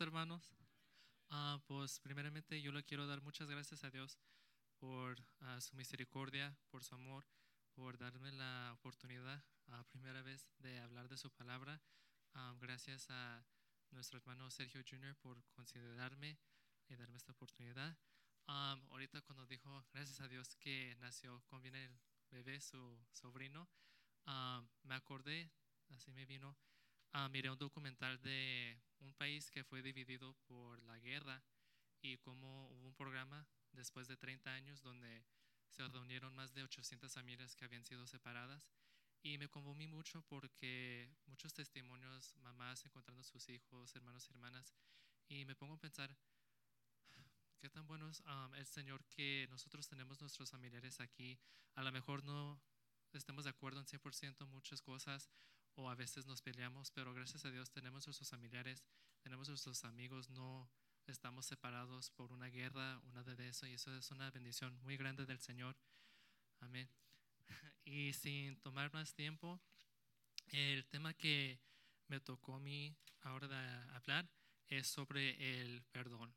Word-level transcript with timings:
hermanos. 0.00 0.52
Ah, 1.30 1.62
pues 1.68 2.00
primeramente 2.00 2.60
yo 2.60 2.72
le 2.72 2.82
quiero 2.82 3.06
dar 3.06 3.22
muchas 3.22 3.48
gracias 3.48 3.84
a 3.84 3.90
Dios 3.90 4.18
por 4.80 5.16
ah, 5.40 5.60
su 5.60 5.76
misericordia, 5.76 6.58
por 6.70 6.82
su 6.82 6.96
amor, 6.96 7.24
por 7.72 7.96
darme 7.96 8.32
la 8.32 8.72
oportunidad 8.72 9.44
a 9.68 9.84
primera 9.84 10.22
vez 10.22 10.50
de 10.58 10.80
hablar 10.80 11.08
de 11.08 11.16
su 11.16 11.30
palabra. 11.30 11.80
Ah, 12.34 12.52
gracias 12.60 13.06
a 13.10 13.46
nuestro 13.92 14.18
hermano 14.18 14.50
Sergio 14.50 14.82
Jr. 14.84 15.14
por 15.18 15.40
considerarme 15.52 16.36
y 16.88 16.96
darme 16.96 17.18
esta 17.18 17.30
oportunidad. 17.30 17.96
ahorita 18.46 19.22
cuando 19.22 19.46
dijo, 19.46 19.86
gracias 19.92 20.20
a 20.20 20.26
Dios 20.26 20.56
que 20.56 20.96
nació, 20.98 21.44
conviene 21.46 21.84
el 21.84 22.00
bebé, 22.30 22.60
su 22.60 22.98
sobrino, 23.12 23.68
me 24.82 24.94
acordé, 24.96 25.52
así 25.90 26.10
me 26.10 26.26
vino, 26.26 26.56
miré 27.30 27.50
un 27.50 27.58
documental 27.58 28.20
de 28.22 28.78
un 29.00 29.14
país 29.14 29.50
que 29.50 29.64
fue 29.64 29.82
dividido 29.82 30.34
por 30.46 30.82
la 30.82 30.98
guerra 30.98 31.42
y 32.02 32.18
como 32.18 32.68
hubo 32.68 32.86
un 32.86 32.94
programa 32.94 33.46
después 33.72 34.06
de 34.08 34.16
30 34.16 34.52
años 34.52 34.82
donde 34.82 35.24
se 35.68 35.86
reunieron 35.88 36.34
más 36.34 36.54
de 36.54 36.62
800 36.62 37.12
familias 37.12 37.56
que 37.56 37.64
habían 37.64 37.84
sido 37.84 38.06
separadas 38.06 38.70
y 39.22 39.38
me 39.38 39.48
conmoví 39.48 39.86
mucho 39.86 40.22
porque 40.22 41.10
muchos 41.26 41.52
testimonios, 41.52 42.36
mamás 42.36 42.84
encontrando 42.84 43.22
a 43.22 43.24
sus 43.24 43.48
hijos, 43.48 43.94
hermanos 43.96 44.28
y 44.28 44.32
hermanas, 44.32 44.72
y 45.28 45.44
me 45.44 45.56
pongo 45.56 45.74
a 45.74 45.80
pensar, 45.80 46.16
qué 47.58 47.68
tan 47.68 47.86
bueno 47.86 48.08
es 48.08 48.20
um, 48.20 48.54
el 48.54 48.66
Señor 48.66 49.04
que 49.06 49.48
nosotros 49.50 49.88
tenemos 49.88 50.20
nuestros 50.20 50.50
familiares 50.50 51.00
aquí. 51.00 51.38
A 51.74 51.82
lo 51.82 51.90
mejor 51.90 52.22
no 52.22 52.60
estemos 53.12 53.44
de 53.44 53.50
acuerdo 53.50 53.80
en 53.80 53.86
100% 53.86 54.44
en 54.44 54.50
muchas 54.50 54.80
cosas 54.80 55.28
o 55.76 55.88
a 55.88 55.94
veces 55.94 56.26
nos 56.26 56.42
peleamos, 56.42 56.90
pero 56.90 57.14
gracias 57.14 57.44
a 57.44 57.50
Dios 57.50 57.70
tenemos 57.70 58.06
nuestros 58.06 58.28
familiares, 58.28 58.84
tenemos 59.22 59.48
nuestros 59.48 59.84
amigos, 59.84 60.28
no 60.30 60.68
estamos 61.06 61.46
separados 61.46 62.10
por 62.10 62.32
una 62.32 62.46
guerra, 62.46 62.98
una 63.04 63.22
de 63.22 63.48
eso, 63.48 63.66
y 63.66 63.74
eso 63.74 63.94
es 63.96 64.10
una 64.10 64.30
bendición 64.30 64.78
muy 64.82 64.96
grande 64.96 65.24
del 65.26 65.38
Señor. 65.38 65.76
Amén. 66.60 66.88
Y 67.84 68.12
sin 68.14 68.56
tomar 68.56 68.92
más 68.92 69.14
tiempo, 69.14 69.60
el 70.48 70.84
tema 70.86 71.14
que 71.14 71.60
me 72.08 72.18
tocó 72.18 72.54
a 72.54 72.60
mí 72.60 72.96
ahora 73.20 73.46
de 73.46 73.56
hablar 73.94 74.28
es 74.66 74.88
sobre 74.88 75.60
el 75.60 75.84
perdón. 75.92 76.34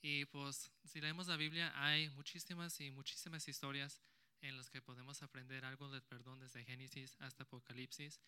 Y 0.00 0.24
pues 0.26 0.70
si 0.84 1.00
leemos 1.00 1.26
la 1.26 1.36
Biblia 1.36 1.72
hay 1.74 2.08
muchísimas 2.10 2.80
y 2.80 2.90
muchísimas 2.90 3.46
historias 3.48 4.00
en 4.40 4.56
las 4.56 4.70
que 4.70 4.82
podemos 4.82 5.22
aprender 5.22 5.64
algo 5.64 5.90
del 5.90 6.02
perdón 6.02 6.40
desde 6.40 6.64
Génesis 6.64 7.16
hasta 7.20 7.44
Apocalipsis. 7.44 8.20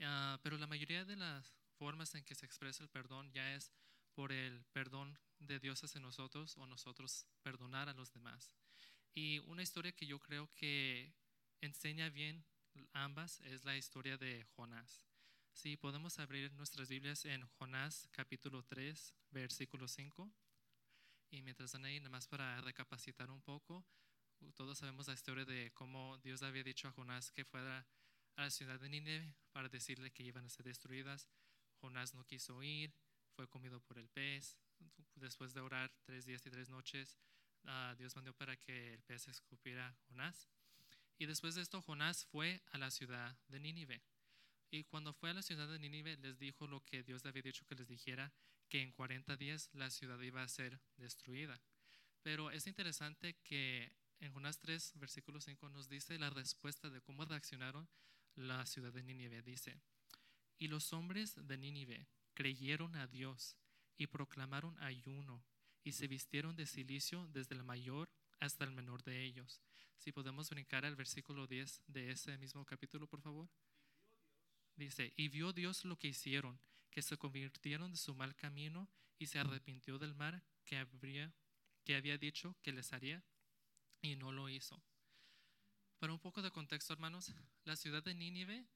Ah, 0.00 0.38
pero 0.42 0.58
la 0.58 0.66
mayoría 0.66 1.04
de 1.04 1.16
las 1.16 1.54
formas 1.78 2.14
en 2.14 2.24
que 2.24 2.34
se 2.34 2.46
expresa 2.46 2.82
el 2.82 2.88
perdón 2.88 3.30
ya 3.32 3.54
es 3.54 3.72
por 4.14 4.32
el 4.32 4.64
perdón 4.72 5.18
de 5.38 5.58
Dios 5.58 5.82
hacia 5.84 6.00
nosotros 6.00 6.56
o 6.56 6.66
nosotros 6.66 7.26
perdonar 7.42 7.88
a 7.88 7.94
los 7.94 8.12
demás. 8.12 8.54
Y 9.14 9.40
una 9.40 9.62
historia 9.62 9.92
que 9.92 10.06
yo 10.06 10.18
creo 10.18 10.50
que 10.54 11.12
enseña 11.60 12.08
bien 12.08 12.44
ambas 12.92 13.40
es 13.40 13.64
la 13.64 13.76
historia 13.76 14.16
de 14.16 14.44
Jonás. 14.56 15.06
Si 15.52 15.76
podemos 15.76 16.18
abrir 16.18 16.50
nuestras 16.54 16.88
Biblias 16.88 17.24
en 17.26 17.46
Jonás 17.58 18.08
capítulo 18.12 18.62
3, 18.64 19.14
versículo 19.30 19.86
5. 19.86 20.32
Y 21.30 21.42
mientras 21.42 21.66
están 21.66 21.84
ahí, 21.84 21.98
nada 21.98 22.10
más 22.10 22.26
para 22.26 22.60
recapacitar 22.60 23.30
un 23.30 23.42
poco, 23.42 23.84
todos 24.54 24.78
sabemos 24.78 25.08
la 25.08 25.14
historia 25.14 25.44
de 25.44 25.72
cómo 25.72 26.18
Dios 26.18 26.42
había 26.42 26.62
dicho 26.62 26.88
a 26.88 26.92
Jonás 26.92 27.30
que 27.30 27.44
fuera 27.44 27.86
a 28.36 28.42
la 28.42 28.50
ciudad 28.50 28.80
de 28.80 28.88
Nínive 28.88 29.34
para 29.52 29.68
decirle 29.68 30.10
que 30.10 30.22
iban 30.22 30.44
a 30.44 30.48
ser 30.48 30.64
destruidas. 30.64 31.28
Jonás 31.80 32.14
no 32.14 32.24
quiso 32.24 32.62
ir, 32.62 32.92
fue 33.34 33.48
comido 33.48 33.80
por 33.80 33.98
el 33.98 34.08
pez. 34.08 34.58
Después 35.14 35.54
de 35.54 35.60
orar 35.60 35.92
tres 36.04 36.26
días 36.26 36.44
y 36.46 36.50
tres 36.50 36.68
noches, 36.68 37.18
ah, 37.64 37.94
Dios 37.96 38.14
mandó 38.16 38.32
para 38.34 38.56
que 38.56 38.94
el 38.94 39.02
pez 39.02 39.28
escupiera 39.28 39.88
a 39.88 39.94
Jonás. 40.08 40.48
Y 41.18 41.26
después 41.26 41.54
de 41.54 41.62
esto, 41.62 41.82
Jonás 41.82 42.24
fue 42.26 42.62
a 42.72 42.78
la 42.78 42.90
ciudad 42.90 43.36
de 43.48 43.60
Nínive. 43.60 44.02
Y 44.70 44.84
cuando 44.84 45.12
fue 45.12 45.30
a 45.30 45.34
la 45.34 45.42
ciudad 45.42 45.68
de 45.68 45.78
Nínive, 45.78 46.16
les 46.16 46.38
dijo 46.38 46.66
lo 46.66 46.84
que 46.84 47.02
Dios 47.02 47.22
le 47.24 47.30
había 47.30 47.42
dicho 47.42 47.66
que 47.66 47.74
les 47.74 47.88
dijera, 47.88 48.32
que 48.68 48.80
en 48.80 48.90
40 48.92 49.36
días 49.36 49.68
la 49.74 49.90
ciudad 49.90 50.18
iba 50.20 50.42
a 50.42 50.48
ser 50.48 50.80
destruida. 50.96 51.60
Pero 52.22 52.50
es 52.50 52.66
interesante 52.66 53.34
que 53.44 53.92
en 54.22 54.32
Jonás 54.32 54.60
3, 54.60 54.92
versículo 54.94 55.40
5, 55.40 55.68
nos 55.68 55.88
dice 55.88 56.16
la 56.16 56.30
respuesta 56.30 56.88
de 56.88 57.00
cómo 57.00 57.24
reaccionaron 57.24 57.88
la 58.36 58.64
ciudad 58.66 58.92
de 58.92 59.02
Nínive. 59.02 59.42
Dice, 59.42 59.76
y 60.58 60.68
los 60.68 60.92
hombres 60.92 61.34
de 61.44 61.58
Nínive 61.58 62.06
creyeron 62.32 62.94
a 62.94 63.08
Dios 63.08 63.56
y 63.98 64.06
proclamaron 64.06 64.78
ayuno 64.78 65.44
y 65.82 65.92
se 65.92 66.06
vistieron 66.06 66.54
de 66.54 66.66
silicio 66.66 67.26
desde 67.32 67.56
el 67.56 67.64
mayor 67.64 68.08
hasta 68.38 68.64
el 68.64 68.70
menor 68.70 69.02
de 69.02 69.24
ellos. 69.24 69.60
Si 69.98 70.12
podemos 70.12 70.50
brincar 70.50 70.84
al 70.84 70.94
versículo 70.94 71.48
10 71.48 71.82
de 71.88 72.12
ese 72.12 72.38
mismo 72.38 72.64
capítulo, 72.64 73.08
por 73.08 73.22
favor. 73.22 73.48
Dice, 74.76 75.12
y 75.16 75.28
vio 75.30 75.52
Dios 75.52 75.84
lo 75.84 75.98
que 75.98 76.08
hicieron, 76.08 76.60
que 76.90 77.02
se 77.02 77.16
convirtieron 77.16 77.90
de 77.90 77.96
su 77.96 78.14
mal 78.14 78.36
camino 78.36 78.88
y 79.18 79.26
se 79.26 79.40
arrepintió 79.40 79.98
del 79.98 80.14
mal 80.14 80.44
que, 80.64 80.78
habría, 80.78 81.34
que 81.82 81.96
había 81.96 82.16
dicho 82.18 82.56
que 82.62 82.70
les 82.70 82.92
haría 82.92 83.24
y 84.02 84.16
no 84.16 84.32
lo 84.32 84.48
hizo. 84.48 84.82
Para 85.98 86.12
un 86.12 86.18
poco 86.18 86.42
de 86.42 86.50
contexto, 86.50 86.92
hermanos, 86.92 87.32
la 87.64 87.76
ciudad 87.76 88.02
de 88.02 88.14
Nínive 88.14 88.66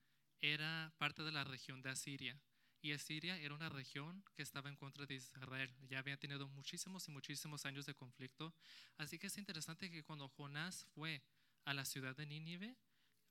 era 0.40 0.94
parte 0.96 1.22
de 1.24 1.32
la 1.32 1.44
región 1.44 1.82
de 1.82 1.90
Asiria. 1.90 2.40
Y 2.80 2.92
Asiria 2.92 3.36
era 3.38 3.54
una 3.54 3.68
región 3.68 4.24
que 4.36 4.42
estaba 4.42 4.68
en 4.68 4.76
contra 4.76 5.06
de 5.06 5.16
Israel. 5.16 5.74
Ya 5.88 5.98
había 5.98 6.16
tenido 6.16 6.46
muchísimos 6.46 7.08
y 7.08 7.10
muchísimos 7.10 7.66
años 7.66 7.84
de 7.84 7.94
conflicto. 7.94 8.54
Así 8.96 9.18
que 9.18 9.26
es 9.26 9.36
interesante 9.38 9.90
que 9.90 10.04
cuando 10.04 10.28
Jonás 10.28 10.84
fue 10.94 11.20
a 11.64 11.74
la 11.74 11.84
ciudad 11.84 12.14
de 12.14 12.26
Nínive 12.26 12.76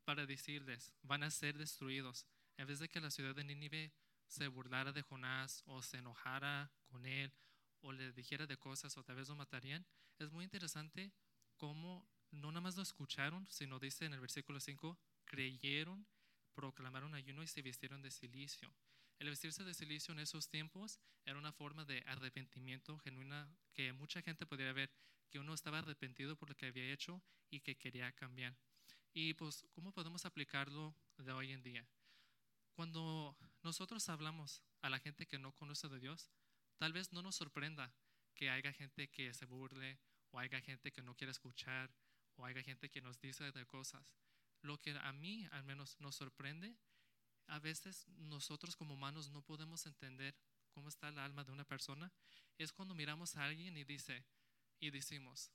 para 0.03 0.25
decirles, 0.25 0.93
van 1.01 1.23
a 1.23 1.31
ser 1.31 1.57
destruidos, 1.57 2.27
en 2.57 2.67
vez 2.67 2.79
de 2.79 2.89
que 2.89 2.99
la 2.99 3.11
ciudad 3.11 3.33
de 3.33 3.45
Nínive 3.45 3.93
se 4.27 4.49
burlara 4.49 4.91
de 4.91 5.03
Jonás 5.03 5.63
o 5.65 5.81
se 5.81 5.97
enojara 5.97 6.71
con 6.87 7.05
él 7.05 7.31
o 7.79 7.91
le 7.91 8.11
dijera 8.11 8.45
de 8.45 8.57
cosas 8.57 8.97
o 8.97 9.03
tal 9.03 9.15
vez 9.15 9.29
lo 9.29 9.35
matarían, 9.35 9.85
es 10.19 10.31
muy 10.31 10.43
interesante 10.43 11.13
cómo 11.57 12.07
no 12.31 12.51
nada 12.51 12.61
más 12.61 12.75
lo 12.75 12.83
escucharon, 12.83 13.47
sino 13.47 13.79
dice 13.79 14.05
en 14.05 14.13
el 14.13 14.19
versículo 14.19 14.59
5, 14.59 14.97
creyeron, 15.25 16.05
proclamaron 16.53 17.13
ayuno 17.13 17.43
y 17.43 17.47
se 17.47 17.61
vistieron 17.61 18.01
de 18.01 18.11
silicio. 18.11 18.73
El 19.19 19.29
vestirse 19.29 19.63
de 19.63 19.73
silicio 19.73 20.11
en 20.11 20.19
esos 20.19 20.49
tiempos 20.49 20.99
era 21.25 21.37
una 21.37 21.53
forma 21.53 21.85
de 21.85 22.03
arrepentimiento 22.05 22.97
genuina 22.99 23.49
que 23.73 23.93
mucha 23.93 24.21
gente 24.21 24.45
podría 24.45 24.73
ver, 24.73 24.91
que 25.29 25.39
uno 25.39 25.53
estaba 25.53 25.79
arrepentido 25.79 26.35
por 26.35 26.49
lo 26.49 26.55
que 26.55 26.67
había 26.67 26.91
hecho 26.91 27.21
y 27.49 27.61
que 27.61 27.77
quería 27.77 28.11
cambiar. 28.11 28.57
Y 29.13 29.33
pues, 29.33 29.65
¿cómo 29.71 29.93
podemos 29.93 30.25
aplicarlo 30.25 30.93
de 31.17 31.31
hoy 31.31 31.53
en 31.53 31.63
día? 31.63 31.87
Cuando 32.73 33.37
nosotros 33.63 34.09
hablamos 34.09 34.61
a 34.81 34.89
la 34.89 34.99
gente 34.99 35.25
que 35.25 35.39
no 35.39 35.53
conoce 35.53 35.87
de 35.87 35.99
Dios, 35.99 36.29
tal 36.77 36.91
vez 36.91 37.13
no 37.13 37.21
nos 37.21 37.35
sorprenda 37.35 37.93
que 38.33 38.49
haya 38.49 38.73
gente 38.73 39.09
que 39.09 39.33
se 39.33 39.45
burle 39.45 39.97
o 40.35 40.39
haya 40.39 40.59
gente 40.59 40.91
que 40.91 41.01
no 41.01 41.15
quiere 41.15 41.31
escuchar, 41.31 41.89
o 42.35 42.45
haya 42.45 42.61
gente 42.61 42.89
que 42.89 43.01
nos 43.01 43.21
dice 43.21 43.53
de 43.53 43.65
cosas. 43.65 44.17
Lo 44.61 44.81
que 44.81 44.91
a 44.91 45.13
mí 45.13 45.47
al 45.51 45.63
menos 45.63 45.95
nos 46.01 46.17
sorprende, 46.17 46.75
a 47.47 47.59
veces 47.59 48.05
nosotros 48.17 48.75
como 48.75 48.95
humanos 48.95 49.29
no 49.29 49.41
podemos 49.43 49.85
entender 49.85 50.35
cómo 50.71 50.89
está 50.89 51.07
el 51.07 51.19
alma 51.19 51.45
de 51.45 51.53
una 51.53 51.63
persona, 51.63 52.11
es 52.57 52.73
cuando 52.73 52.93
miramos 52.93 53.37
a 53.37 53.45
alguien 53.45 53.77
y 53.77 53.85
dice 53.85 54.25
y 54.81 54.91
decimos, 54.91 55.51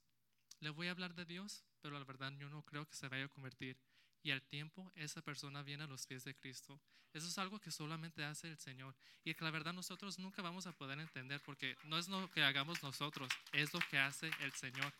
le 0.60 0.70
voy 0.70 0.88
a 0.88 0.92
hablar 0.92 1.14
de 1.14 1.26
Dios, 1.26 1.62
pero 1.82 1.98
la 1.98 2.04
verdad 2.06 2.32
yo 2.38 2.48
no 2.48 2.64
creo 2.64 2.88
que 2.88 2.94
se 2.94 3.08
vaya 3.08 3.26
a 3.26 3.28
convertir. 3.28 3.78
Y 4.22 4.32
al 4.32 4.42
tiempo 4.42 4.92
esa 4.96 5.22
persona 5.22 5.62
viene 5.62 5.84
a 5.84 5.86
los 5.86 6.06
pies 6.06 6.24
de 6.24 6.34
Cristo. 6.34 6.80
Eso 7.12 7.26
es 7.26 7.38
algo 7.38 7.58
que 7.58 7.70
solamente 7.70 8.24
hace 8.24 8.48
el 8.48 8.58
Señor. 8.58 8.94
Y 9.24 9.34
que 9.34 9.44
la 9.44 9.50
verdad 9.50 9.72
nosotros 9.72 10.18
nunca 10.18 10.42
vamos 10.42 10.66
a 10.66 10.72
poder 10.72 10.98
entender 10.98 11.40
porque 11.42 11.76
no 11.84 11.98
es 11.98 12.08
lo 12.08 12.30
que 12.30 12.42
hagamos 12.42 12.82
nosotros, 12.82 13.30
es 13.52 13.72
lo 13.72 13.80
que 13.90 13.98
hace 13.98 14.30
el 14.40 14.52
Señor. 14.52 14.92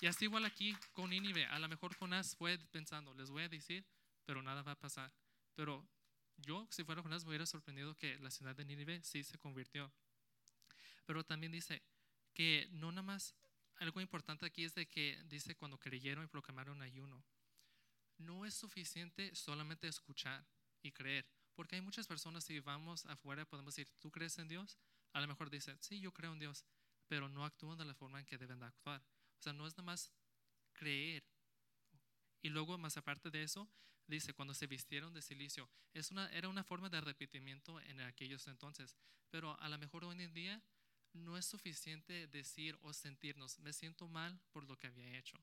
Y 0.00 0.06
así 0.06 0.24
igual 0.24 0.44
aquí 0.46 0.74
con 0.92 1.10
Nínive, 1.10 1.44
a 1.46 1.58
lo 1.58 1.68
mejor 1.68 1.94
Jonás 1.94 2.34
fue 2.36 2.58
pensando, 2.70 3.12
les 3.14 3.30
voy 3.30 3.42
a 3.42 3.48
decir, 3.48 3.84
pero 4.24 4.42
nada 4.42 4.62
va 4.62 4.72
a 4.72 4.78
pasar. 4.78 5.12
Pero 5.54 5.86
yo, 6.38 6.66
si 6.70 6.84
fuera 6.84 7.02
Jonás, 7.02 7.24
me 7.24 7.30
hubiera 7.30 7.44
sorprendido 7.44 7.94
que 7.94 8.18
la 8.18 8.30
ciudad 8.30 8.56
de 8.56 8.64
Nínive 8.64 9.02
sí 9.02 9.22
se 9.22 9.36
convirtió. 9.36 9.92
Pero 11.04 11.24
también 11.24 11.52
dice 11.52 11.82
que 12.32 12.68
no 12.70 12.92
nada 12.92 13.02
más, 13.02 13.34
algo 13.76 14.00
importante 14.00 14.46
aquí 14.46 14.64
es 14.64 14.74
de 14.74 14.86
que 14.86 15.22
dice 15.24 15.54
cuando 15.54 15.78
creyeron 15.78 16.24
y 16.24 16.28
proclamaron 16.28 16.80
ayuno 16.80 17.22
no 18.20 18.44
es 18.44 18.54
suficiente 18.54 19.34
solamente 19.34 19.88
escuchar 19.88 20.46
y 20.82 20.92
creer, 20.92 21.26
porque 21.54 21.76
hay 21.76 21.82
muchas 21.82 22.06
personas, 22.06 22.44
si 22.44 22.60
vamos 22.60 23.04
afuera, 23.06 23.44
podemos 23.44 23.74
decir, 23.74 23.92
¿tú 23.98 24.10
crees 24.10 24.38
en 24.38 24.48
Dios? 24.48 24.78
A 25.12 25.20
lo 25.20 25.26
mejor 25.26 25.50
dicen, 25.50 25.76
sí, 25.80 26.00
yo 26.00 26.12
creo 26.12 26.32
en 26.32 26.38
Dios, 26.38 26.64
pero 27.06 27.28
no 27.28 27.44
actúan 27.44 27.76
de 27.76 27.84
la 27.84 27.94
forma 27.94 28.20
en 28.20 28.26
que 28.26 28.38
deben 28.38 28.60
de 28.60 28.66
actuar. 28.66 29.02
O 29.38 29.42
sea, 29.42 29.52
no 29.52 29.66
es 29.66 29.74
nada 29.74 29.84
más 29.84 30.12
creer. 30.72 31.24
Y 32.42 32.48
luego, 32.48 32.78
más 32.78 32.96
aparte 32.96 33.30
de 33.30 33.42
eso, 33.42 33.68
dice, 34.06 34.32
cuando 34.32 34.54
se 34.54 34.66
vistieron 34.66 35.12
de 35.12 35.22
silicio, 35.22 35.68
es 35.92 36.10
una, 36.10 36.28
era 36.30 36.48
una 36.48 36.64
forma 36.64 36.88
de 36.88 36.98
arrepentimiento 36.98 37.80
en 37.80 38.00
aquellos 38.00 38.46
entonces, 38.46 38.96
pero 39.30 39.58
a 39.60 39.68
lo 39.68 39.78
mejor 39.78 40.04
hoy 40.04 40.22
en 40.22 40.32
día 40.32 40.62
no 41.12 41.36
es 41.36 41.46
suficiente 41.46 42.26
decir 42.28 42.78
o 42.82 42.92
sentirnos, 42.92 43.58
me 43.60 43.72
siento 43.72 44.08
mal 44.08 44.40
por 44.52 44.64
lo 44.64 44.78
que 44.78 44.86
había 44.86 45.18
hecho, 45.18 45.38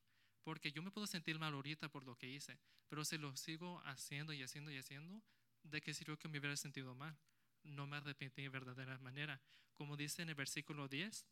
porque 0.47 0.71
yo 0.71 0.81
me 0.81 0.91
puedo 0.91 1.05
sentir 1.05 1.37
mal 1.37 1.53
ahorita 1.53 1.89
por 1.89 2.05
lo 2.05 2.15
que 2.15 2.25
hice, 2.25 2.57
pero 2.87 3.03
si 3.03 3.17
lo 3.17 3.35
sigo 3.35 3.81
haciendo 3.83 4.31
y 4.31 4.41
haciendo 4.41 4.71
y 4.71 4.77
haciendo, 4.77 5.21
¿de 5.61 5.81
qué 5.81 5.93
sirvió 5.93 6.17
que 6.17 6.29
me 6.29 6.39
hubiera 6.39 6.55
sentido 6.55 6.95
mal? 6.95 7.17
No 7.63 7.85
me 7.85 7.97
arrepentí 7.97 8.43
de 8.43 8.47
verdadera 8.47 8.97
manera. 8.99 9.41
Como 9.73 9.97
dice 9.97 10.21
en 10.21 10.29
el 10.29 10.35
versículo 10.35 10.87
10, 10.87 11.25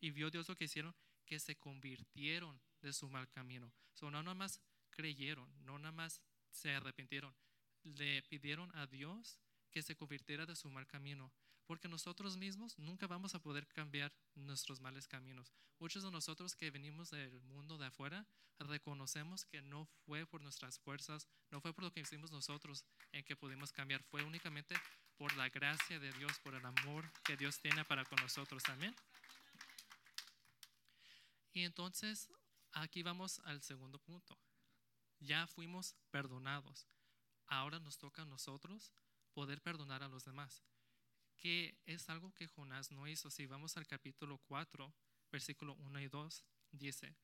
y 0.00 0.10
vio 0.10 0.30
Dios 0.30 0.48
lo 0.48 0.56
que 0.56 0.64
hicieron, 0.64 0.94
que 1.26 1.38
se 1.38 1.56
convirtieron 1.56 2.58
de 2.80 2.94
su 2.94 3.10
mal 3.10 3.28
camino. 3.28 3.70
So, 3.92 4.10
no 4.10 4.22
nada 4.22 4.34
más 4.34 4.58
creyeron, 4.88 5.52
no 5.66 5.78
nada 5.78 5.92
más 5.92 6.22
se 6.50 6.72
arrepintieron, 6.72 7.36
le 7.82 8.22
pidieron 8.22 8.74
a 8.74 8.86
Dios 8.86 9.38
que 9.70 9.82
se 9.82 9.96
convirtiera 9.96 10.46
de 10.46 10.56
su 10.56 10.70
mal 10.70 10.86
camino, 10.86 11.30
porque 11.66 11.88
nosotros 11.88 12.36
mismos 12.36 12.78
nunca 12.78 13.06
vamos 13.06 13.34
a 13.34 13.42
poder 13.42 13.66
cambiar 13.66 14.12
nuestros 14.34 14.80
males 14.80 15.06
caminos. 15.06 15.52
Muchos 15.78 16.02
de 16.02 16.10
nosotros 16.10 16.54
que 16.54 16.70
venimos 16.70 17.10
del 17.10 17.40
mundo 17.42 17.76
de 17.76 17.86
afuera 17.86 18.26
reconocemos 18.58 19.44
que 19.44 19.60
no 19.60 19.86
fue 20.06 20.26
por 20.26 20.40
nuestras 20.40 20.78
fuerzas, 20.78 21.28
no 21.50 21.60
fue 21.60 21.74
por 21.74 21.84
lo 21.84 21.92
que 21.92 22.00
hicimos 22.00 22.30
nosotros 22.30 22.84
en 23.12 23.24
que 23.24 23.36
pudimos 23.36 23.72
cambiar, 23.72 24.02
fue 24.04 24.22
únicamente 24.22 24.74
por 25.16 25.34
la 25.36 25.48
gracia 25.48 25.98
de 25.98 26.12
Dios, 26.12 26.38
por 26.40 26.54
el 26.54 26.64
amor 26.64 27.10
que 27.24 27.36
Dios 27.36 27.58
tiene 27.60 27.84
para 27.84 28.04
con 28.04 28.20
nosotros. 28.22 28.62
Amén. 28.68 28.94
Y 31.52 31.64
entonces 31.64 32.28
aquí 32.72 33.02
vamos 33.02 33.40
al 33.40 33.62
segundo 33.62 33.98
punto. 33.98 34.38
Ya 35.20 35.46
fuimos 35.46 35.94
perdonados. 36.10 36.86
Ahora 37.46 37.78
nos 37.78 37.98
toca 37.98 38.22
a 38.22 38.26
nosotros 38.26 38.92
poder 39.32 39.60
perdonar 39.62 40.02
a 40.02 40.08
los 40.08 40.24
demás, 40.24 40.62
que 41.36 41.78
es 41.86 42.08
algo 42.08 42.32
que 42.32 42.48
Jonás 42.48 42.90
no 42.90 43.06
hizo. 43.06 43.30
Si 43.30 43.46
vamos 43.46 43.76
al 43.76 43.86
capítulo 43.86 44.38
4, 44.38 44.92
versículo 45.30 45.74
1 45.74 46.00
y 46.00 46.08
2, 46.08 46.44
dice, 46.72 47.16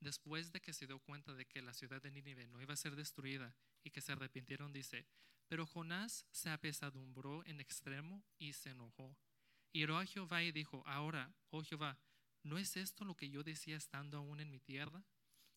después 0.00 0.52
de 0.52 0.60
que 0.60 0.72
se 0.72 0.86
dio 0.86 0.98
cuenta 1.00 1.34
de 1.34 1.46
que 1.46 1.62
la 1.62 1.74
ciudad 1.74 2.02
de 2.02 2.10
Nínive 2.10 2.48
no 2.48 2.60
iba 2.60 2.74
a 2.74 2.76
ser 2.76 2.96
destruida 2.96 3.54
y 3.84 3.90
que 3.90 4.00
se 4.00 4.12
arrepintieron, 4.12 4.72
dice, 4.72 5.06
pero 5.48 5.66
Jonás 5.66 6.26
se 6.30 6.50
apesadumbró 6.50 7.44
en 7.44 7.60
extremo 7.60 8.24
y 8.38 8.52
se 8.54 8.70
enojó. 8.70 9.16
Y 9.72 9.84
oró 9.84 9.98
a 9.98 10.06
Jehová 10.06 10.42
y 10.42 10.52
dijo, 10.52 10.82
ahora, 10.86 11.34
oh 11.50 11.62
Jehová, 11.62 11.98
¿no 12.42 12.58
es 12.58 12.76
esto 12.76 13.04
lo 13.04 13.16
que 13.16 13.30
yo 13.30 13.42
decía 13.42 13.76
estando 13.76 14.18
aún 14.18 14.40
en 14.40 14.50
mi 14.50 14.60
tierra? 14.60 15.04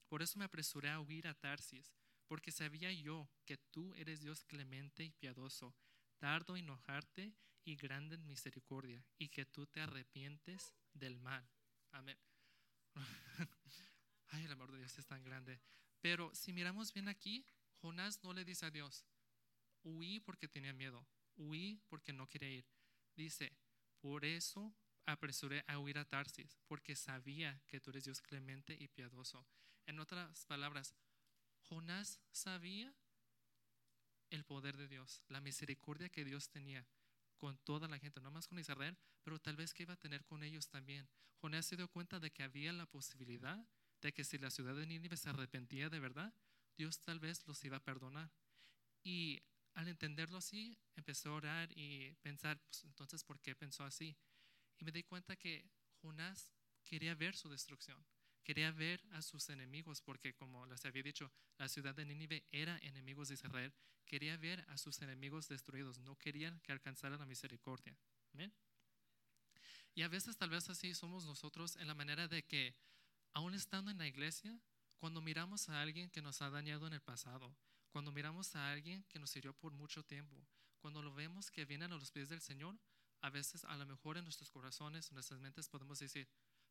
Por 0.08 0.22
eso 0.22 0.40
me 0.40 0.46
apresuré 0.46 0.90
a 0.90 1.00
huir 1.00 1.28
a 1.28 1.34
Tarsis, 1.34 1.94
porque 2.28 2.52
sabía 2.52 2.92
yo 2.92 3.30
que 3.46 3.58
tú 3.58 3.94
eres 3.96 4.22
Dios 4.22 4.44
clemente 4.44 5.04
y 5.04 5.12
piadoso, 5.12 5.76
tardo 6.18 6.56
en 6.56 6.66
enojarte 6.66 7.34
y 7.66 7.76
grande 7.76 8.16
en 8.16 8.26
misericordia, 8.28 9.04
y 9.18 9.30
que 9.30 9.46
tú 9.46 9.66
te 9.66 9.82
arrepientes 9.82 10.74
del 10.94 11.20
mal. 11.20 11.46
Amén. 11.92 12.18
Ay, 14.28 14.46
el 14.46 14.52
amor 14.52 14.72
de 14.72 14.78
Dios 14.78 14.98
es 14.98 15.06
tan 15.08 15.24
grande. 15.24 15.60
Pero 16.00 16.34
si 16.34 16.54
miramos 16.54 16.94
bien 16.94 17.08
aquí, 17.08 17.46
Jonás 17.82 18.24
no 18.24 18.34
le 18.34 18.46
dice 18.46 18.68
a 18.68 18.72
Dios, 18.72 19.06
huí 19.84 20.20
porque 20.20 20.48
tenía 20.48 20.74
miedo, 20.74 21.06
huí 21.36 21.82
porque 21.88 22.14
no 22.14 22.30
quería 22.30 22.50
ir. 22.50 22.66
Dice, 23.16 23.58
por 24.00 24.24
eso 24.24 24.76
apresuré 25.06 25.64
a 25.68 25.80
huir 25.80 25.98
a 25.98 26.06
Tarsis, 26.06 26.58
porque 26.68 26.96
sabía 26.96 27.62
que 27.68 27.80
tú 27.80 27.90
eres 27.90 28.06
Dios 28.06 28.22
clemente 28.22 28.76
y 28.80 28.88
piadoso. 28.88 29.46
En 29.88 30.00
otras 30.00 30.46
palabras, 30.46 30.96
Jonás 31.62 32.20
sabía 32.32 32.94
el 34.30 34.44
poder 34.44 34.78
de 34.78 34.88
Dios, 34.88 35.24
la 35.30 35.42
misericordia 35.42 36.10
que 36.10 36.26
Dios 36.26 36.50
tenía 36.50 36.86
con 37.38 37.58
toda 37.60 37.88
la 37.88 38.00
gente, 38.00 38.22
no 38.22 38.32
más 38.32 38.48
con 38.48 38.60
Israel, 38.60 38.98
pero 39.24 39.40
tal 39.40 39.56
vez 39.56 39.74
que 39.74 39.84
iba 39.84 39.94
a 39.94 39.98
tener 39.98 40.26
con 40.26 40.44
ellos 40.44 40.68
también. 40.70 41.08
Jonás 41.42 41.66
se 41.66 41.76
dio 41.76 41.88
cuenta 41.88 42.20
de 42.20 42.32
que 42.32 42.44
había 42.44 42.74
la 42.74 42.86
posibilidad 42.86 43.68
de 44.02 44.14
que 44.14 44.24
si 44.24 44.38
la 44.38 44.52
ciudad 44.52 44.76
de 44.76 44.86
Nínive 44.86 45.18
se 45.18 45.30
arrepentía 45.30 45.90
de 45.90 46.00
verdad, 46.00 46.34
Dios 46.78 47.00
tal 47.02 47.20
vez 47.20 47.46
los 47.48 47.64
iba 47.64 47.78
a 47.78 47.84
perdonar. 47.84 48.32
Y 49.04 49.42
al 49.74 49.88
entenderlo 49.88 50.38
así, 50.38 50.78
empezó 50.96 51.30
a 51.30 51.34
orar 51.34 51.70
y 51.76 52.14
pensar, 52.22 52.60
pues 52.66 52.84
entonces, 52.84 53.24
¿por 53.24 53.40
qué 53.40 53.56
pensó 53.56 53.84
así? 53.84 54.16
Y 54.78 54.86
me 54.86 54.92
di 54.92 55.04
cuenta 55.04 55.36
que 55.36 55.70
Jonás 56.02 56.52
quería 56.84 57.16
ver 57.16 57.36
su 57.36 57.50
destrucción, 57.50 58.06
quería 58.46 58.72
ver 58.72 59.04
a 59.12 59.22
sus 59.22 59.50
enemigos, 59.50 60.02
porque 60.02 60.34
como 60.34 60.66
les 60.68 60.86
había 60.86 61.04
dicho, 61.04 61.32
la 61.58 61.68
ciudad 61.68 61.96
de 61.96 62.06
Nínive 62.06 62.46
era 62.52 62.78
enemigos 62.78 63.28
de 63.28 63.34
Israel, 63.34 63.74
quería 64.06 64.38
ver 64.38 64.64
a 64.70 64.78
sus 64.78 65.02
enemigos 65.02 65.50
destruidos, 65.50 65.98
no 65.98 66.16
querían 66.16 66.60
que 66.62 66.72
alcanzara 66.72 67.18
la 67.18 67.26
misericordia. 67.26 67.98
Y 69.96 70.04
a 70.04 70.08
veces 70.08 70.38
tal 70.38 70.52
vez 70.52 70.70
así 70.70 70.94
somos 70.94 71.26
nosotros 71.26 71.76
en 71.78 71.88
la 71.88 71.96
manera 71.96 72.28
de 72.28 72.44
que, 72.44 72.76
aún 73.34 73.56
estando 73.56 73.90
en 73.90 73.98
la 73.98 74.08
iglesia, 74.08 74.58
cuando 74.98 75.22
miramos 75.22 75.68
a 75.70 75.82
alguien 75.82 76.10
que 76.12 76.22
nos 76.22 76.42
ha 76.42 76.50
dañado 76.50 76.86
en 76.86 76.94
el 76.94 77.02
pasado, 77.02 77.56
cuando 77.90 78.12
miramos 78.12 78.56
a 78.56 78.72
alguien 78.72 79.04
que 79.06 79.20
nos 79.20 79.32
sirvió 79.32 79.54
por 79.54 79.74
mucho 79.74 80.04
tiempo, 80.04 80.46
cuando 80.78 81.02
lo 81.02 81.14
vemos 81.16 81.50
que 81.50 81.66
vienen 81.66 81.92
a 81.94 81.98
los 81.98 82.12
pies 82.12 82.30
del 82.30 82.42
Señor, 82.42 82.78
a 83.26 83.32
veces 83.32 83.66
a 83.66 83.76
lo 83.76 83.88
mejor 83.88 84.18
en 84.18 84.24
nuestros 84.24 84.52
corazones, 84.52 85.10
en 85.10 85.16
nuestras 85.16 85.40
mentes 85.40 85.68
podemos 85.68 85.98
decir, 85.98 86.28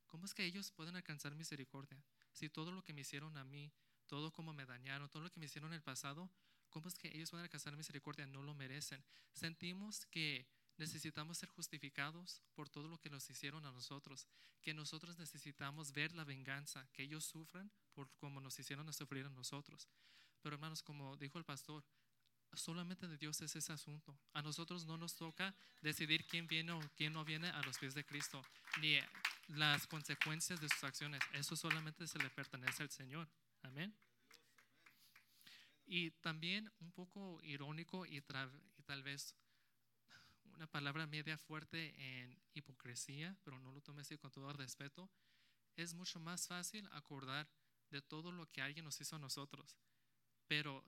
¿cómo 0.06 0.24
es 0.24 0.34
que 0.34 0.44
ellos 0.44 0.70
pueden 0.70 0.94
alcanzar 0.94 1.34
misericordia? 1.34 2.00
Si 2.32 2.48
todo 2.48 2.70
lo 2.70 2.84
que 2.84 2.92
me 2.92 3.00
hicieron 3.00 3.36
a 3.36 3.42
mí, 3.42 3.72
todo 4.06 4.32
como 4.32 4.52
me 4.52 4.64
dañaron, 4.64 5.08
todo 5.08 5.24
lo 5.24 5.32
que 5.32 5.40
me 5.40 5.46
hicieron 5.46 5.72
en 5.72 5.78
el 5.78 5.82
pasado, 5.82 6.30
¿cómo 6.70 6.86
es 6.86 6.94
que 6.94 7.08
ellos 7.08 7.30
pueden 7.30 7.42
alcanzar 7.42 7.76
misericordia? 7.76 8.24
No 8.26 8.40
lo 8.44 8.54
merecen. 8.54 9.04
Sentimos 9.32 10.06
que 10.06 10.46
necesitamos 10.76 11.38
ser 11.38 11.48
justificados 11.48 12.40
por 12.54 12.68
todo 12.68 12.86
lo 12.86 13.00
que 13.00 13.10
nos 13.10 13.28
hicieron 13.28 13.66
a 13.66 13.72
nosotros, 13.72 14.28
que 14.60 14.74
nosotros 14.74 15.18
necesitamos 15.18 15.90
ver 15.90 16.14
la 16.14 16.22
venganza, 16.22 16.86
que 16.92 17.02
ellos 17.02 17.24
sufran 17.24 17.68
por 17.94 18.08
como 18.14 18.40
nos 18.40 18.56
hicieron 18.60 18.88
a 18.88 18.92
sufrir 18.92 19.26
a 19.26 19.30
nosotros. 19.30 19.88
Pero 20.40 20.54
hermanos, 20.54 20.84
como 20.84 21.16
dijo 21.16 21.36
el 21.36 21.44
pastor, 21.44 21.84
solamente 22.56 23.06
de 23.06 23.16
Dios 23.16 23.40
es 23.40 23.54
ese 23.56 23.72
asunto. 23.72 24.16
A 24.32 24.42
nosotros 24.42 24.84
no 24.86 24.96
nos 24.96 25.14
toca 25.14 25.54
decidir 25.82 26.24
quién 26.26 26.46
viene 26.46 26.72
o 26.72 26.80
quién 26.96 27.12
no 27.12 27.24
viene 27.24 27.48
a 27.48 27.62
los 27.62 27.78
pies 27.78 27.94
de 27.94 28.04
Cristo, 28.04 28.42
ni 28.80 28.98
las 29.48 29.86
consecuencias 29.86 30.60
de 30.60 30.68
sus 30.68 30.84
acciones. 30.84 31.20
Eso 31.32 31.56
solamente 31.56 32.06
se 32.06 32.18
le 32.18 32.30
pertenece 32.30 32.82
al 32.82 32.90
Señor. 32.90 33.28
Amén. 33.62 33.94
Y 35.86 36.10
también 36.12 36.70
un 36.80 36.92
poco 36.92 37.40
irónico 37.42 38.06
y, 38.06 38.16
y 38.18 38.82
tal 38.84 39.02
vez 39.02 39.34
una 40.54 40.66
palabra 40.66 41.06
media 41.06 41.36
fuerte 41.36 41.94
en 41.98 42.38
hipocresía, 42.54 43.36
pero 43.44 43.58
no 43.58 43.72
lo 43.72 43.80
tome 43.80 44.02
así 44.02 44.16
con 44.16 44.30
todo 44.30 44.52
respeto, 44.52 45.10
es 45.76 45.94
mucho 45.94 46.20
más 46.20 46.46
fácil 46.46 46.88
acordar 46.92 47.48
de 47.90 48.00
todo 48.00 48.32
lo 48.32 48.50
que 48.50 48.62
alguien 48.62 48.84
nos 48.84 49.00
hizo 49.00 49.16
a 49.16 49.18
nosotros 49.18 49.76
pero 50.46 50.84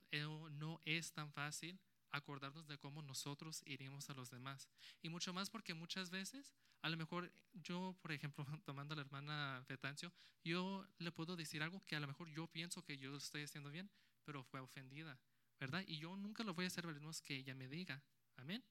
no 0.51 0.76
es 0.95 1.11
tan 1.11 1.31
fácil 1.31 1.79
acordarnos 2.11 2.67
de 2.67 2.77
cómo 2.77 3.01
nosotros 3.01 3.61
iríamos 3.65 4.09
a 4.09 4.13
los 4.13 4.29
demás. 4.29 4.69
Y 5.01 5.09
mucho 5.09 5.33
más 5.33 5.49
porque 5.49 5.73
muchas 5.73 6.09
veces, 6.09 6.53
a 6.81 6.89
lo 6.89 6.97
mejor 6.97 7.31
yo, 7.53 7.95
por 8.01 8.11
ejemplo, 8.11 8.45
tomando 8.65 8.93
a 8.93 8.95
la 8.95 9.01
hermana 9.01 9.63
Fetancio, 9.65 10.11
yo 10.43 10.87
le 10.99 11.11
puedo 11.11 11.35
decir 11.35 11.61
algo 11.61 11.83
que 11.85 11.95
a 11.95 11.99
lo 11.99 12.07
mejor 12.07 12.29
yo 12.29 12.47
pienso 12.47 12.83
que 12.83 12.97
yo 12.97 13.11
lo 13.11 13.17
estoy 13.17 13.43
haciendo 13.43 13.69
bien, 13.69 13.89
pero 14.23 14.43
fue 14.43 14.59
ofendida, 14.59 15.19
¿verdad? 15.59 15.83
Y 15.87 15.97
yo 15.97 16.15
nunca 16.15 16.43
lo 16.43 16.53
voy 16.53 16.65
a 16.65 16.67
hacer 16.67 16.87
menos 16.87 17.21
que 17.21 17.35
ella 17.35 17.53
me 17.53 17.67
diga. 17.67 18.01
Amén. 18.37 18.63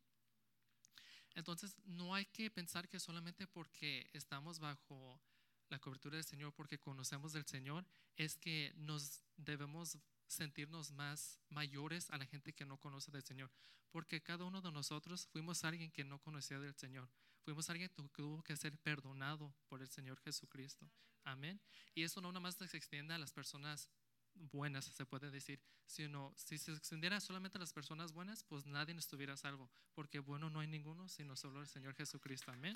Entonces, 1.34 1.76
no 1.84 2.14
hay 2.14 2.24
que 2.26 2.50
pensar 2.50 2.88
que 2.88 2.98
solamente 2.98 3.46
porque 3.46 4.08
estamos 4.14 4.58
bajo 4.58 5.20
la 5.68 5.78
cobertura 5.78 6.16
del 6.16 6.24
Señor, 6.24 6.54
porque 6.54 6.78
conocemos 6.78 7.32
del 7.32 7.44
Señor, 7.44 7.84
es 8.16 8.36
que 8.36 8.72
nos 8.76 9.22
debemos 9.36 9.98
sentirnos 10.26 10.90
más 10.92 11.38
mayores 11.48 12.10
a 12.10 12.18
la 12.18 12.26
gente 12.26 12.52
que 12.52 12.64
no 12.64 12.78
conoce 12.78 13.10
del 13.10 13.24
Señor, 13.24 13.50
porque 13.90 14.22
cada 14.22 14.44
uno 14.44 14.60
de 14.60 14.72
nosotros 14.72 15.26
fuimos 15.26 15.64
alguien 15.64 15.90
que 15.90 16.04
no 16.04 16.18
conocía 16.20 16.58
del 16.58 16.74
Señor, 16.74 17.08
fuimos 17.44 17.68
alguien 17.70 17.88
que 17.88 18.02
tuvo 18.08 18.42
que 18.42 18.56
ser 18.56 18.76
perdonado 18.78 19.54
por 19.68 19.82
el 19.82 19.88
Señor 19.88 20.20
Jesucristo. 20.20 20.90
Amén. 21.24 21.60
Y 21.94 22.02
eso 22.02 22.20
no 22.20 22.28
nada 22.28 22.40
más 22.40 22.56
se 22.56 22.76
extiende 22.76 23.14
a 23.14 23.18
las 23.18 23.32
personas 23.32 23.90
buenas, 24.34 24.84
se 24.84 25.06
puede 25.06 25.30
decir, 25.30 25.60
sino 25.86 26.32
si 26.36 26.58
se 26.58 26.72
extendiera 26.72 27.20
solamente 27.20 27.58
a 27.58 27.60
las 27.60 27.72
personas 27.72 28.12
buenas, 28.12 28.44
pues 28.44 28.66
nadie 28.66 28.94
estuviera 28.96 29.36
salvo, 29.36 29.70
porque 29.94 30.18
bueno 30.18 30.50
no 30.50 30.60
hay 30.60 30.66
ninguno, 30.66 31.08
sino 31.08 31.36
solo 31.36 31.60
el 31.60 31.68
Señor 31.68 31.94
Jesucristo. 31.94 32.50
Amén. 32.52 32.74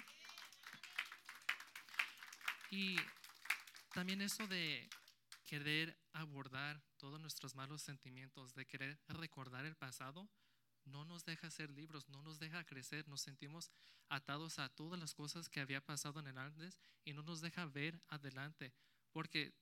Y 2.71 2.97
también 3.93 4.23
eso 4.23 4.47
de 4.47 4.89
querer 5.51 5.99
abordar 6.13 6.81
todos 6.97 7.21
nuestros 7.21 7.57
malos 7.57 7.83
sentimientos, 7.83 8.55
de 8.55 8.67
querer 8.67 9.01
recordar 9.09 9.67
el 9.67 9.75
pasado, 9.75 10.31
no 10.85 11.05
nos 11.05 11.25
deja 11.25 11.51
ser 11.51 11.71
libros, 11.71 12.09
no 12.09 12.23
nos 12.23 12.39
deja 12.39 12.63
crecer, 12.63 13.09
nos 13.09 13.23
sentimos 13.23 13.69
atados 14.09 14.61
a 14.61 14.69
todas 14.69 15.01
las 15.01 15.13
cosas 15.13 15.49
que 15.49 15.59
había 15.59 15.85
pasado 15.85 16.21
en 16.21 16.29
el 16.29 16.39
antes 16.39 16.79
y 17.05 17.15
no 17.15 17.25
nos 17.25 17.41
deja 17.41 17.67
ver 17.67 18.01
adelante, 18.07 18.73
porque 19.11 19.53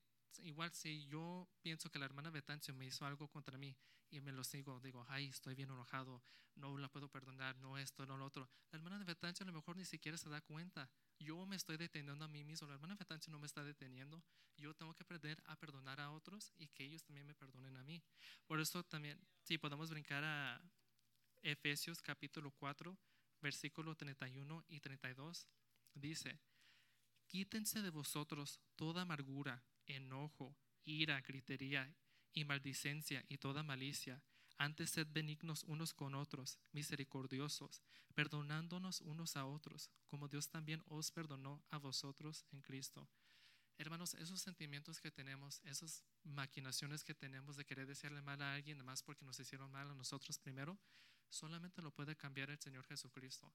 igual 0.40 0.72
si 0.72 1.06
yo 1.06 1.48
pienso 1.60 1.90
que 1.90 1.98
la 1.98 2.04
hermana 2.04 2.30
Betancio 2.30 2.74
me 2.74 2.86
hizo 2.86 3.04
algo 3.06 3.28
contra 3.28 3.58
mí 3.58 3.76
y 4.10 4.20
me 4.20 4.32
lo 4.32 4.44
sigo, 4.44 4.80
digo, 4.80 5.04
ay, 5.08 5.26
estoy 5.26 5.54
bien 5.54 5.70
enojado, 5.70 6.22
no 6.54 6.76
la 6.78 6.88
puedo 6.88 7.08
perdonar, 7.08 7.56
no 7.58 7.78
esto, 7.78 8.06
no 8.06 8.16
lo 8.16 8.26
otro. 8.26 8.48
La 8.70 8.78
hermana 8.78 8.98
de 8.98 9.04
Betancio 9.04 9.44
a 9.44 9.46
lo 9.46 9.52
mejor 9.52 9.76
ni 9.76 9.84
siquiera 9.84 10.16
se 10.16 10.28
da 10.28 10.40
cuenta. 10.40 10.88
Yo 11.18 11.44
me 11.46 11.56
estoy 11.56 11.76
deteniendo 11.76 12.24
a 12.24 12.28
mí 12.28 12.44
mismo, 12.44 12.68
la 12.68 12.74
hermana 12.74 12.94
Betancio 12.94 13.30
no 13.30 13.38
me 13.38 13.46
está 13.46 13.62
deteniendo. 13.62 14.22
Yo 14.56 14.74
tengo 14.74 14.94
que 14.94 15.02
aprender 15.02 15.42
a 15.46 15.56
perdonar 15.56 16.00
a 16.00 16.10
otros 16.10 16.52
y 16.56 16.68
que 16.68 16.84
ellos 16.84 17.04
también 17.04 17.26
me 17.26 17.34
perdonen 17.34 17.76
a 17.76 17.82
mí. 17.82 18.02
Por 18.46 18.60
eso 18.60 18.82
también, 18.84 19.20
si 19.42 19.58
podemos 19.58 19.90
brincar 19.90 20.24
a 20.24 20.60
Efesios 21.42 22.02
capítulo 22.02 22.50
4, 22.52 22.96
versículo 23.40 23.94
31 23.94 24.64
y 24.68 24.80
32, 24.80 25.46
dice, 25.94 26.40
quítense 27.26 27.82
de 27.82 27.90
vosotros 27.90 28.60
toda 28.74 29.02
amargura, 29.02 29.62
enojo, 29.88 30.56
ira, 30.84 31.20
gritería 31.20 31.92
y 32.32 32.44
maldicencia 32.44 33.24
y 33.28 33.38
toda 33.38 33.62
malicia. 33.62 34.22
Antes 34.56 34.90
sed 34.90 35.06
benignos 35.10 35.64
unos 35.64 35.94
con 35.94 36.14
otros, 36.14 36.58
misericordiosos, 36.72 37.82
perdonándonos 38.14 39.00
unos 39.02 39.36
a 39.36 39.44
otros, 39.46 39.90
como 40.06 40.28
Dios 40.28 40.48
también 40.48 40.82
os 40.86 41.10
perdonó 41.12 41.62
a 41.70 41.78
vosotros 41.78 42.44
en 42.50 42.60
Cristo. 42.62 43.08
Hermanos, 43.78 44.14
esos 44.14 44.40
sentimientos 44.40 45.00
que 45.00 45.12
tenemos, 45.12 45.60
esas 45.64 46.02
maquinaciones 46.24 47.04
que 47.04 47.14
tenemos 47.14 47.56
de 47.56 47.64
querer 47.64 47.86
decirle 47.86 48.20
mal 48.20 48.42
a 48.42 48.54
alguien, 48.54 48.84
más 48.84 49.04
porque 49.04 49.24
nos 49.24 49.38
hicieron 49.38 49.70
mal 49.70 49.88
a 49.88 49.94
nosotros 49.94 50.36
primero, 50.40 50.76
solamente 51.28 51.80
lo 51.80 51.92
puede 51.92 52.16
cambiar 52.16 52.50
el 52.50 52.58
Señor 52.58 52.84
Jesucristo. 52.86 53.52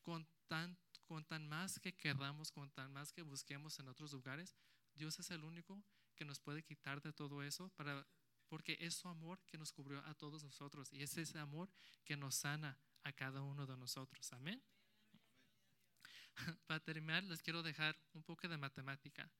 Con 0.00 0.26
tan, 0.46 0.78
con 1.04 1.26
tan 1.26 1.46
más 1.46 1.78
que 1.78 1.94
queramos, 1.94 2.50
con 2.50 2.70
tan 2.70 2.90
más 2.90 3.12
que 3.12 3.20
busquemos 3.20 3.78
en 3.78 3.88
otros 3.88 4.14
lugares, 4.14 4.56
Dios 4.98 5.18
es 5.18 5.30
el 5.30 5.44
único 5.44 5.82
que 6.14 6.24
nos 6.24 6.40
puede 6.40 6.62
quitar 6.62 7.00
de 7.00 7.12
todo 7.12 7.42
eso 7.42 7.70
para 7.70 8.06
porque 8.48 8.76
es 8.80 8.94
su 8.94 9.08
amor 9.08 9.38
que 9.46 9.58
nos 9.58 9.72
cubrió 9.72 10.00
a 10.06 10.14
todos 10.14 10.42
nosotros 10.42 10.92
y 10.92 11.02
es 11.02 11.16
ese 11.16 11.38
amor 11.38 11.70
que 12.04 12.16
nos 12.16 12.34
sana 12.34 12.78
a 13.02 13.12
cada 13.12 13.42
uno 13.42 13.66
de 13.66 13.76
nosotros. 13.76 14.32
Amén. 14.32 14.62
Para 16.66 16.80
terminar, 16.80 17.24
les 17.24 17.42
quiero 17.42 17.62
dejar 17.62 17.96
un 18.14 18.22
poco 18.22 18.48
de 18.48 18.56
matemática. 18.56 19.30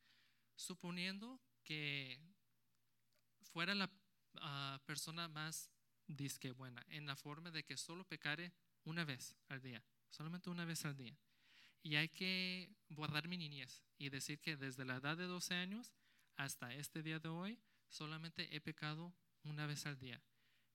Suponiendo 0.54 1.40
que 1.64 2.20
fuera 3.40 3.74
la 3.74 3.90
ah, 4.34 4.80
persona 4.84 5.28
más 5.28 5.70
disque 6.06 6.50
buena, 6.52 6.84
en 6.88 7.06
la 7.06 7.16
forma 7.16 7.50
de 7.50 7.64
que 7.64 7.76
solo 7.76 8.04
pecare 8.04 8.52
una 8.84 9.04
vez 9.04 9.36
al 9.48 9.60
día, 9.60 9.82
solamente 10.10 10.50
una 10.50 10.64
vez 10.64 10.84
al 10.84 10.96
día. 10.96 11.16
Y 11.82 11.96
hay 11.96 12.08
que 12.08 12.70
guardar 12.88 13.28
mi 13.28 13.36
niñez 13.36 13.82
y 13.98 14.10
decir 14.10 14.40
que 14.40 14.56
desde 14.56 14.84
la 14.84 14.96
edad 14.96 15.16
de 15.16 15.24
12 15.24 15.54
años 15.54 15.92
hasta 16.36 16.74
este 16.74 17.02
día 17.02 17.18
de 17.18 17.28
hoy, 17.28 17.58
solamente 17.88 18.54
he 18.54 18.60
pecado 18.60 19.14
una 19.44 19.66
vez 19.66 19.86
al 19.86 19.98
día. 19.98 20.22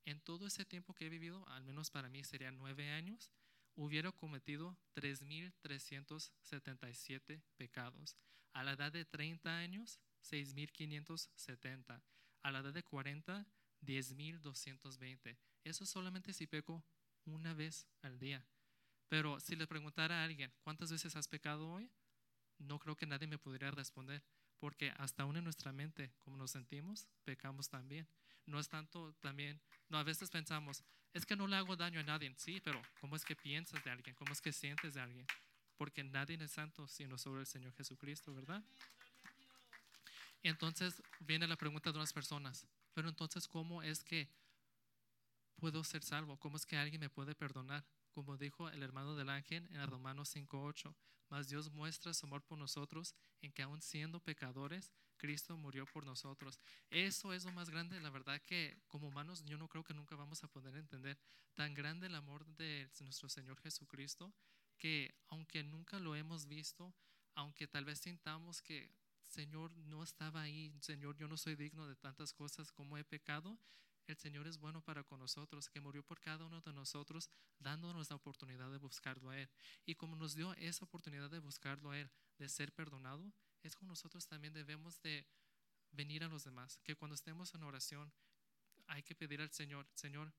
En 0.05 0.19
todo 0.19 0.48
ese 0.48 0.65
tiempo 0.65 0.93
que 0.93 1.05
he 1.05 1.10
vivido, 1.10 1.48
al 1.50 1.63
menos 1.63 1.89
para 1.89 2.10
mí 2.10 2.24
serían 2.24 2.57
nueve 2.57 2.89
años, 2.89 3.31
hubiera 3.75 4.12
cometido 4.12 4.77
3.377 4.95 7.41
pecados. 7.57 8.17
A 8.53 8.63
la 8.63 8.74
edad 8.74 8.91
de 8.91 9.05
30 9.05 9.57
años, 9.57 10.00
6.570. 10.24 12.01
A 12.43 12.51
la 12.51 12.60
edad 12.60 12.74
de 12.74 12.83
40, 12.83 13.48
10.220. 13.81 15.38
Eso 15.63 15.86
solamente 15.86 16.33
si 16.33 16.48
peco 16.48 16.83
una 17.25 17.53
vez 17.53 17.88
al 18.01 18.19
día. 18.19 18.45
Pero 19.10 19.39
si 19.39 19.55
le 19.55 19.67
preguntara 19.67 20.22
a 20.22 20.24
alguien, 20.24 20.51
¿cuántas 20.63 20.91
veces 20.91 21.15
has 21.15 21.27
pecado 21.27 21.69
hoy? 21.69 21.89
No 22.57 22.79
creo 22.79 22.95
que 22.95 23.05
nadie 23.05 23.27
me 23.27 23.38
podría 23.38 23.72
responder 23.72 24.24
porque 24.63 24.93
hasta 24.98 25.24
aún 25.24 25.36
en 25.36 25.43
nuestra 25.43 25.74
mente, 25.74 26.13
como 26.19 26.38
nos 26.38 26.51
sentimos, 26.51 27.05
pecamos 27.25 27.67
también. 27.67 28.07
No 28.45 28.60
es 28.60 28.69
tanto 28.69 29.13
también, 29.19 29.60
no, 29.89 29.98
a 29.98 30.03
veces 30.03 30.29
pensamos, 30.29 30.83
es 31.13 31.25
que 31.25 31.36
no 31.36 31.48
le 31.48 31.55
hago 31.55 31.75
daño 31.75 32.00
a 32.00 32.03
nadie, 32.03 32.33
sí, 32.38 32.62
pero 32.62 32.81
¿cómo 33.00 33.15
es 33.15 33.24
que 33.25 33.36
piensas 33.36 33.83
de 33.83 33.91
alguien? 33.91 34.15
¿Cómo 34.15 34.33
es 34.33 34.41
que 34.41 34.51
sientes 34.51 34.93
de 34.93 35.01
alguien? 35.01 35.27
Porque 35.77 36.03
nadie 36.03 36.38
es 36.41 36.51
santo 36.51 36.88
sino 36.88 37.17
sobre 37.17 37.41
el 37.41 37.48
Señor 37.48 37.74
Jesucristo, 37.74 38.33
¿verdad? 38.33 38.63
Y 40.41 40.48
entonces 40.48 41.01
viene 41.19 41.48
la 41.48 41.57
pregunta 41.57 41.91
de 41.91 41.98
unas 41.98 42.13
personas, 42.13 42.65
pero 42.93 43.10
entonces, 43.10 43.48
¿cómo 43.48 43.83
es 43.83 44.03
que 44.03 44.29
puedo 45.57 45.83
ser 45.83 46.03
salvo? 46.03 46.38
¿Cómo 46.38 46.57
es 46.57 46.65
que 46.65 46.77
alguien 46.77 47.01
me 47.01 47.10
puede 47.10 47.36
perdonar? 47.36 47.83
Como 48.13 48.38
dijo 48.38 48.70
el 48.70 48.84
hermano 48.84 49.15
del 49.15 49.29
ángel 49.29 49.67
en 49.72 49.88
Romanos 49.88 50.36
5.8, 50.36 50.96
mas 51.29 51.50
Dios 51.50 51.72
muestra 51.72 52.13
su 52.13 52.27
amor 52.27 52.43
por 52.43 52.58
nosotros 52.58 53.15
en 53.41 53.51
que 53.51 53.63
aún 53.63 53.82
siendo 53.82 54.20
pecadores, 54.20 54.91
Cristo 55.17 55.58
murió 55.58 55.86
por 55.88 56.05
nosotros. 56.05 56.60
Eso 56.89 57.34
es 57.34 57.43
lo 57.43 57.51
más 57.51 57.70
grande, 57.70 58.00
la 58.00 58.12
verdad 58.12 58.39
que 58.41 58.77
como 58.88 59.08
humanos 59.08 59.43
yo 59.46 59.58
no 59.58 59.67
creo 59.67 59.84
que 59.84 59.93
nunca 59.93 60.15
vamos 60.15 60.43
a 60.43 60.48
poder 60.48 60.75
entender 60.75 61.17
tan 61.55 61.74
grande 61.74 62.08
el 62.08 62.15
amor 62.15 62.46
de 62.46 62.89
nuestro 63.00 63.29
Señor 63.29 63.60
Jesucristo 63.60 64.34
que 64.77 65.15
aunque 65.29 65.63
nunca 65.63 66.00
lo 66.00 66.15
hemos 66.15 66.48
visto, 66.48 66.93
aunque 67.36 67.67
tal 67.67 67.86
vez 67.86 68.00
sintamos 68.00 68.62
que 68.62 68.91
Señor 69.24 69.75
no 69.77 70.03
estaba 70.03 70.41
ahí, 70.41 70.72
Señor 70.82 71.17
yo 71.17 71.27
no 71.27 71.38
soy 71.38 71.55
digno 71.55 71.88
de 71.88 71.96
tantas 71.96 72.34
cosas 72.34 72.72
como 72.72 72.98
he 72.98 73.03
pecado, 73.03 73.58
el 74.12 74.17
Señor 74.17 74.48
es 74.48 74.57
bueno 74.57 74.81
para 74.81 75.03
con 75.03 75.19
nosotros, 75.19 75.69
que 75.69 75.79
murió 75.79 76.03
por 76.03 76.19
cada 76.19 76.45
uno 76.45 76.62
de 76.62 76.74
nosotros, 76.74 77.29
dándonos 77.60 78.10
la 78.10 78.15
oportunidad 78.15 78.69
de 78.72 78.77
buscarlo 78.77 79.29
a 79.29 79.39
Él. 79.39 79.50
Y 79.86 79.95
como 79.95 80.15
nos 80.15 80.36
dio 80.36 80.53
esa 80.55 80.86
oportunidad 80.86 81.29
de 81.29 81.39
buscarlo 81.39 81.91
a 81.91 82.00
Él, 82.00 82.12
de 82.38 82.50
ser 82.50 82.74
perdonado, 82.74 83.31
es 83.62 83.75
como 83.75 83.89
nosotros 83.89 84.27
también 84.27 84.53
debemos 84.53 85.01
de 85.01 85.25
venir 85.91 86.24
a 86.24 86.27
los 86.27 86.43
demás. 86.43 86.79
Que 86.83 86.95
cuando 86.95 87.15
estemos 87.15 87.53
en 87.55 87.63
oración, 87.63 88.12
hay 88.88 89.03
que 89.03 89.15
pedir 89.15 89.41
al 89.41 89.51
Señor, 89.51 89.88
Señor, 89.93 90.33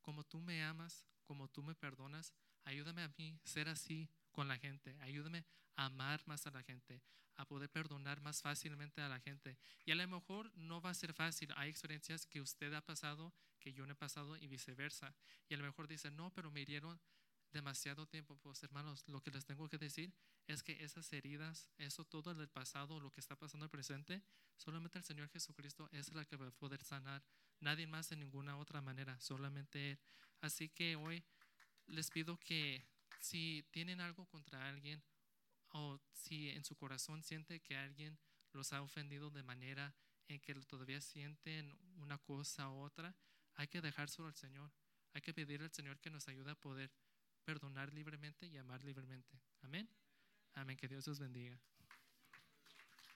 como 0.00 0.24
tú 0.24 0.40
me 0.40 0.64
amas, 0.64 1.04
como 1.24 1.48
tú 1.48 1.62
me 1.62 1.74
perdonas, 1.74 2.32
ayúdame 2.64 3.02
a 3.02 3.08
mí 3.18 3.38
ser 3.44 3.68
así 3.68 4.08
con 4.38 4.46
la 4.46 4.56
gente, 4.56 4.96
ayúdame 5.00 5.44
a 5.74 5.86
amar 5.86 6.22
más 6.26 6.46
a 6.46 6.52
la 6.52 6.62
gente, 6.62 7.02
a 7.34 7.44
poder 7.44 7.68
perdonar 7.70 8.20
más 8.20 8.40
fácilmente 8.40 9.00
a 9.00 9.08
la 9.08 9.18
gente. 9.18 9.58
Y 9.84 9.90
a 9.90 9.96
lo 9.96 10.06
mejor 10.06 10.56
no 10.56 10.80
va 10.80 10.90
a 10.90 10.94
ser 10.94 11.12
fácil. 11.12 11.52
Hay 11.56 11.68
experiencias 11.68 12.24
que 12.24 12.40
usted 12.40 12.72
ha 12.72 12.80
pasado 12.80 13.34
que 13.58 13.72
yo 13.72 13.84
no 13.84 13.94
he 13.94 13.96
pasado 13.96 14.36
y 14.36 14.46
viceversa. 14.46 15.12
Y 15.48 15.54
a 15.54 15.56
lo 15.56 15.64
mejor 15.64 15.88
dice, 15.88 16.12
no, 16.12 16.32
pero 16.32 16.52
me 16.52 16.60
hirieron 16.60 17.00
demasiado 17.50 18.06
tiempo. 18.06 18.38
Pues 18.38 18.62
hermanos, 18.62 19.02
lo 19.08 19.20
que 19.20 19.32
les 19.32 19.44
tengo 19.44 19.68
que 19.68 19.76
decir 19.76 20.14
es 20.46 20.62
que 20.62 20.84
esas 20.84 21.12
heridas, 21.12 21.68
eso 21.76 22.04
todo 22.04 22.32
del 22.32 22.48
pasado, 22.48 23.00
lo 23.00 23.10
que 23.10 23.20
está 23.20 23.34
pasando 23.34 23.64
en 23.64 23.66
el 23.66 23.70
presente, 23.70 24.22
solamente 24.56 24.98
el 24.98 25.04
Señor 25.04 25.28
Jesucristo 25.30 25.88
es 25.90 26.14
la 26.14 26.24
que 26.24 26.36
va 26.36 26.46
a 26.46 26.52
poder 26.52 26.84
sanar. 26.84 27.24
Nadie 27.58 27.88
más 27.88 28.08
de 28.10 28.14
ninguna 28.14 28.56
otra 28.56 28.80
manera, 28.80 29.18
solamente 29.18 29.90
Él. 29.90 29.98
Así 30.42 30.68
que 30.68 30.94
hoy 30.94 31.24
les 31.88 32.08
pido 32.12 32.38
que 32.38 32.86
si 33.18 33.64
tienen 33.70 34.00
algo 34.00 34.26
contra 34.26 34.68
alguien, 34.68 35.02
o 35.70 36.00
si 36.12 36.50
en 36.50 36.64
su 36.64 36.76
corazón 36.76 37.22
siente 37.22 37.60
que 37.60 37.76
alguien 37.76 38.18
los 38.52 38.72
ha 38.72 38.82
ofendido 38.82 39.30
de 39.30 39.42
manera 39.42 39.94
en 40.28 40.40
que 40.40 40.54
todavía 40.54 41.00
sienten 41.00 41.76
una 41.96 42.18
cosa 42.18 42.70
u 42.70 42.80
otra, 42.80 43.14
hay 43.54 43.68
que 43.68 43.80
dejárselo 43.80 44.28
al 44.28 44.36
Señor. 44.36 44.72
Hay 45.12 45.20
que 45.20 45.34
pedir 45.34 45.62
al 45.62 45.72
Señor 45.72 45.98
que 45.98 46.10
nos 46.10 46.28
ayude 46.28 46.50
a 46.50 46.54
poder 46.54 46.90
perdonar 47.44 47.92
libremente 47.92 48.46
y 48.46 48.56
amar 48.56 48.84
libremente. 48.84 49.40
Amén. 49.62 49.88
Amén. 50.54 50.76
Que 50.76 50.88
Dios 50.88 51.06
los 51.06 51.18
bendiga. 51.18 51.58